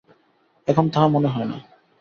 [0.67, 1.57] এখন তাহা মনে হয় না।